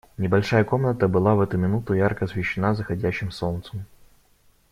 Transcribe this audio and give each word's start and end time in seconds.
Небольшая 0.17 0.63
комната 0.63 1.07
была 1.07 1.35
в 1.35 1.41
эту 1.41 1.59
минуту 1.59 1.93
ярко 1.93 2.25
освещена 2.25 2.73
заходящим 2.73 3.29
солнцем. 3.29 3.85